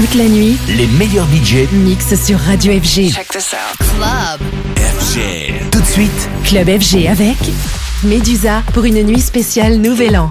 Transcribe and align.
Toute 0.00 0.14
la 0.14 0.28
nuit, 0.28 0.56
les 0.66 0.86
meilleurs 0.86 1.26
budgets 1.26 1.68
mixent 1.72 2.14
sur 2.14 2.38
Radio 2.38 2.72
FG. 2.72 3.12
Check 3.12 3.28
this 3.28 3.52
out. 3.52 3.76
Club. 3.76 4.40
FG. 4.78 5.70
Tout 5.70 5.78
de 5.78 5.84
suite, 5.84 6.28
Club 6.42 6.70
FG 6.80 7.06
avec 7.06 7.36
Medusa 8.02 8.62
pour 8.72 8.86
une 8.86 9.02
nuit 9.02 9.20
spéciale 9.20 9.76
Nouvel 9.76 10.16
An. 10.16 10.30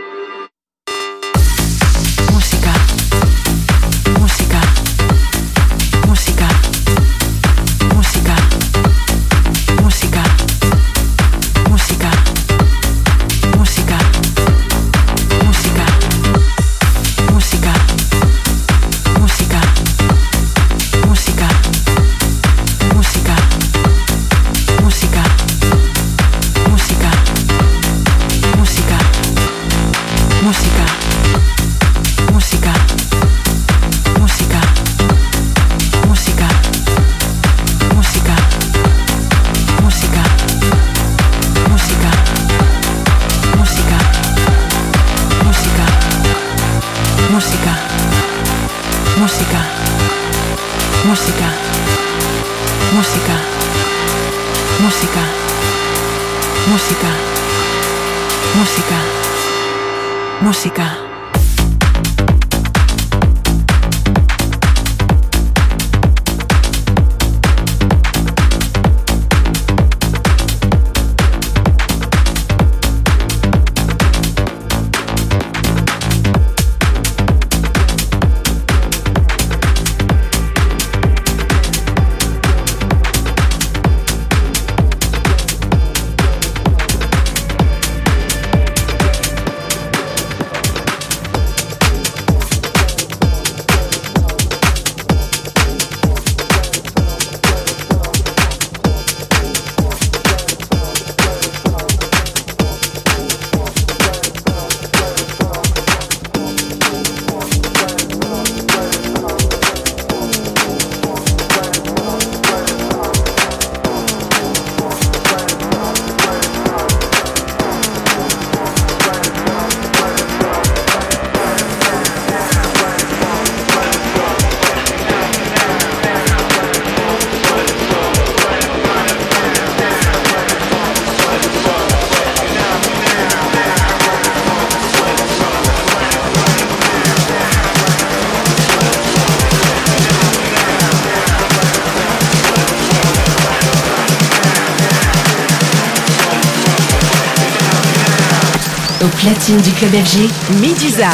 Du 149.47 149.71
club 149.71 149.91
FG, 149.91 150.29
Medusa. 150.61 151.09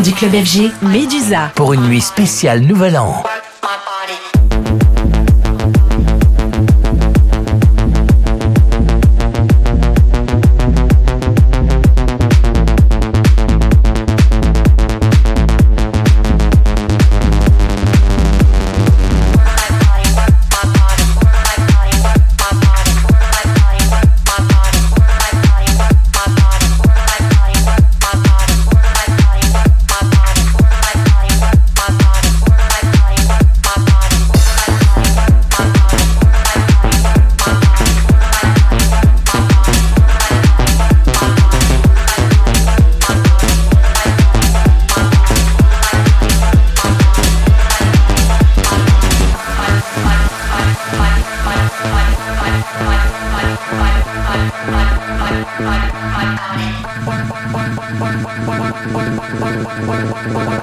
Du 0.00 0.12
club 0.12 0.32
FG, 0.32 0.70
Medusa. 0.80 1.50
Pour 1.54 1.74
une 1.74 1.82
nuit 1.82 2.00
spéciale 2.00 2.60
Nouvel 2.60 2.96
An. 2.96 3.22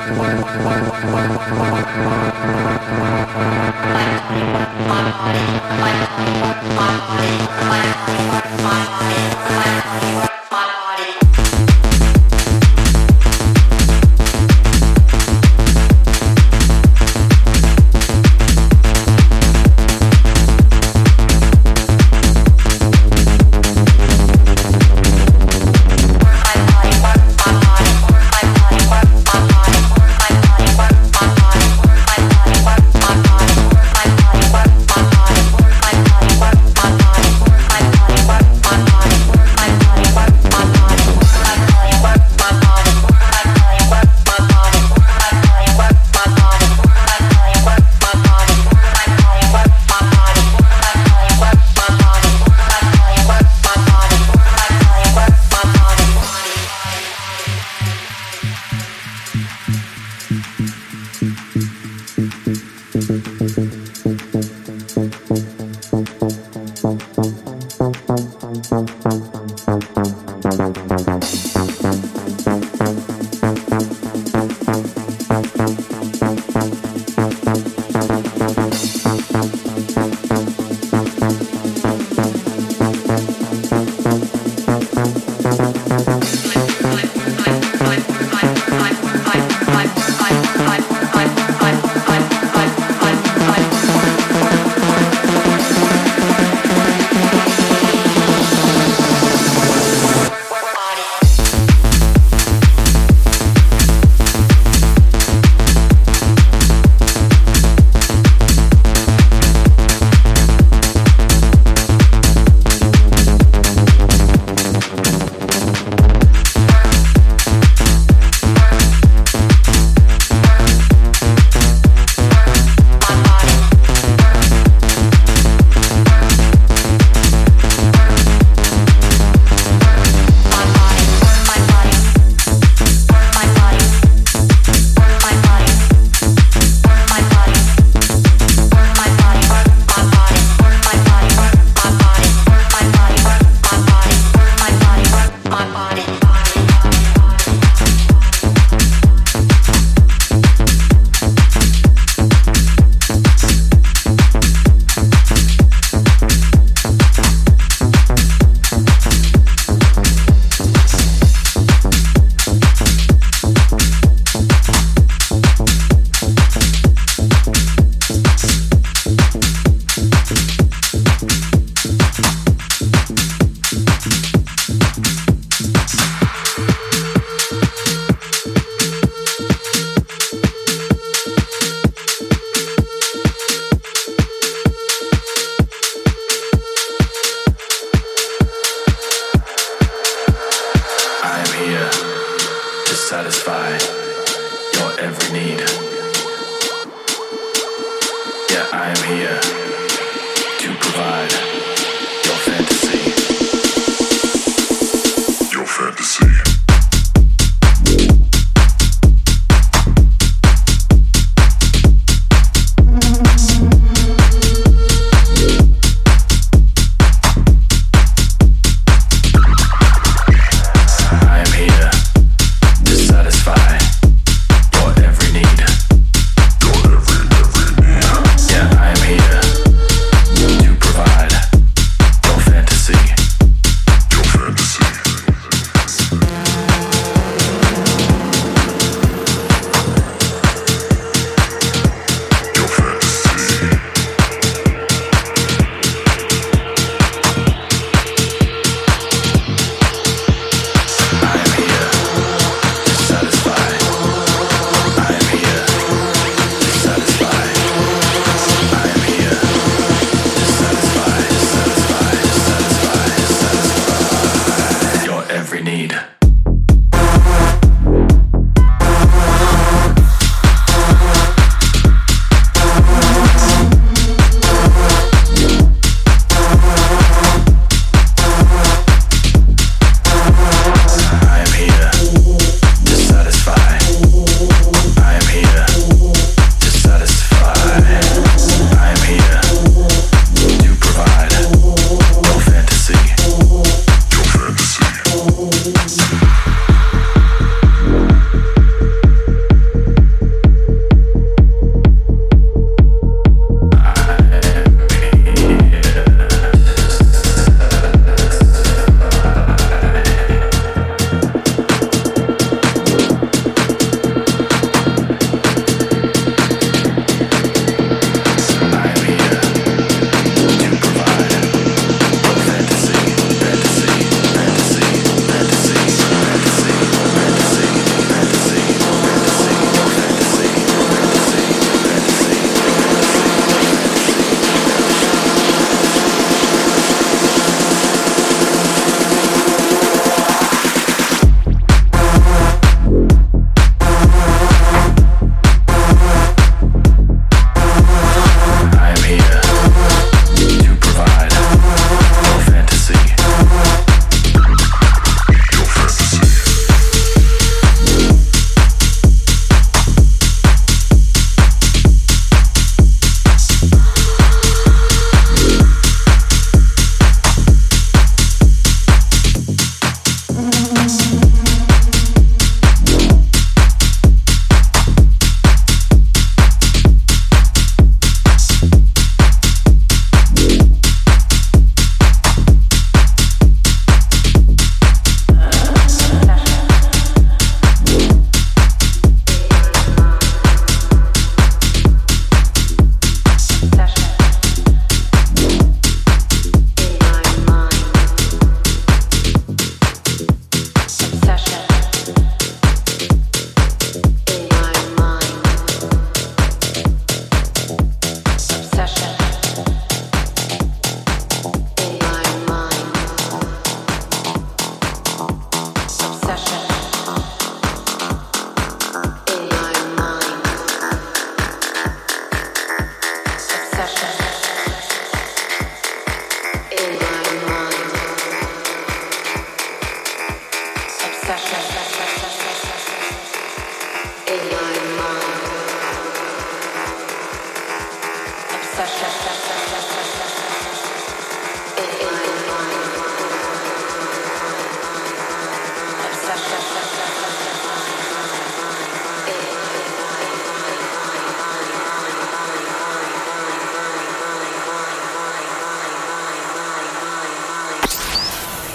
Bye. 0.09 0.49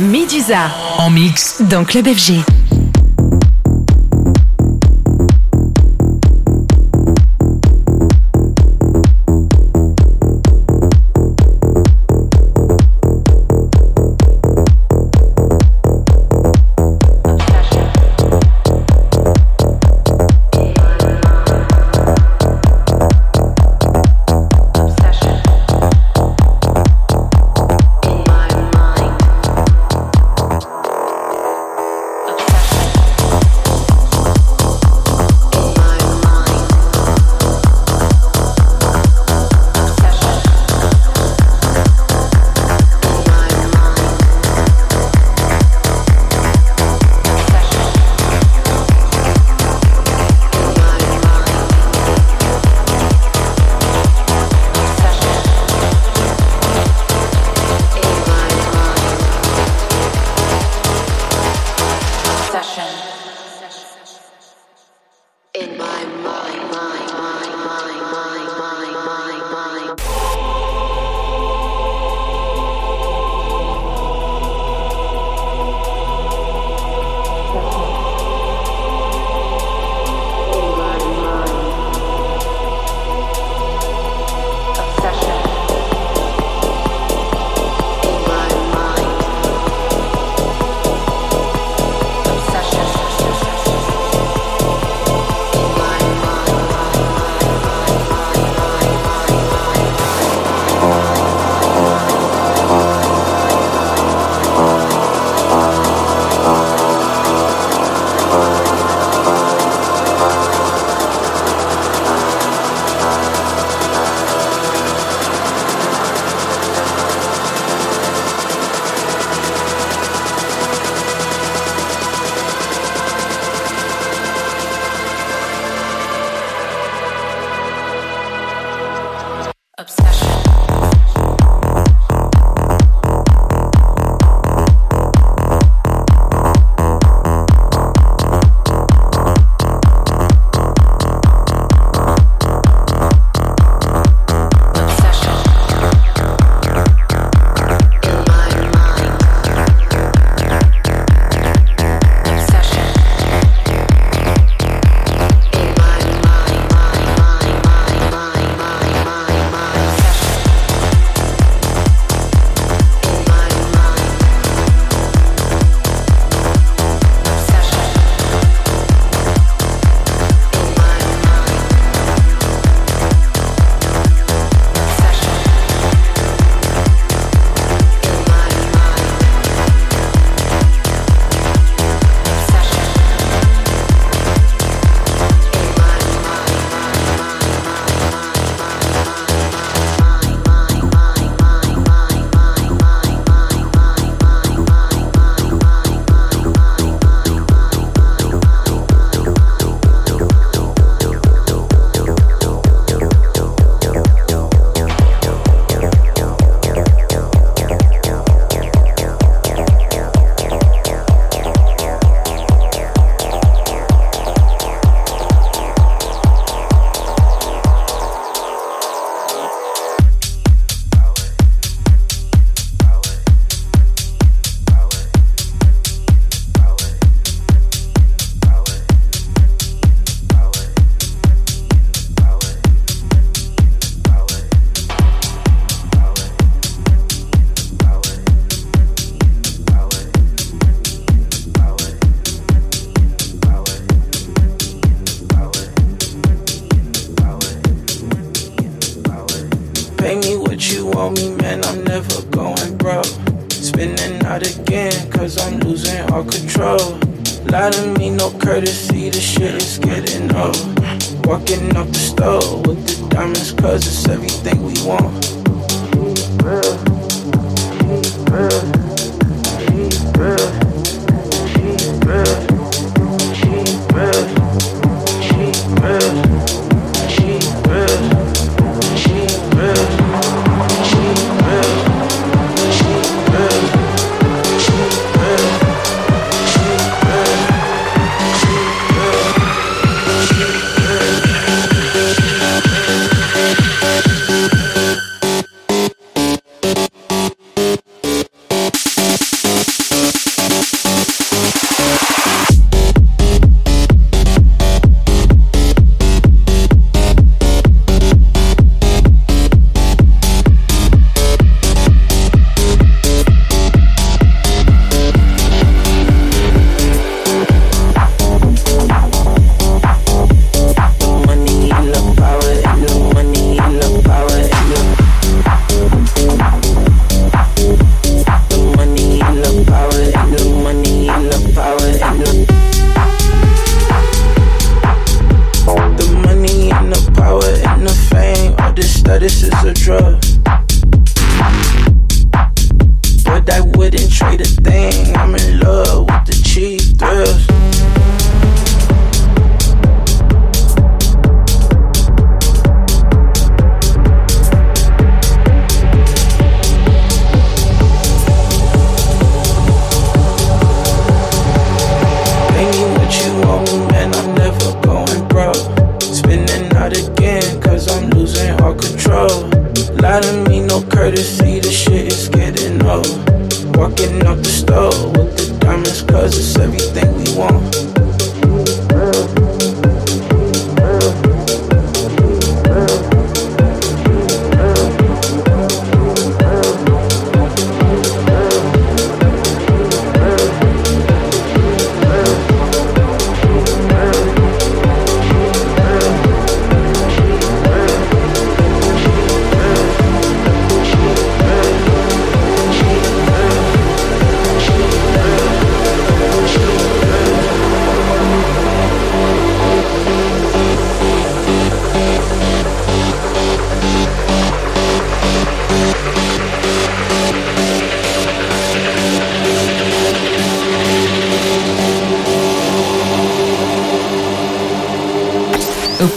Medusa. 0.04 0.70
En 0.98 1.08
mix. 1.08 1.62
Dans 1.62 1.84
Club 1.84 2.06
FG. 2.06 2.34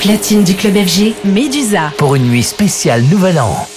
Platine 0.08 0.46
du 0.46 0.56
club 0.56 0.78
FG, 0.78 1.16
Medusa. 1.26 1.92
Pour 1.98 2.16
une 2.16 2.30
nuit 2.30 2.42
spéciale 2.42 3.04
Nouvel 3.12 3.42
An. 3.42 3.77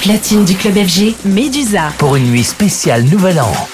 Platine 0.00 0.44
du 0.44 0.54
club 0.54 0.74
FG, 0.74 1.14
Medusa. 1.26 1.92
Pour 1.98 2.16
une 2.16 2.30
nuit 2.30 2.44
spéciale 2.44 3.04
Nouvel 3.04 3.38
An. 3.40 3.69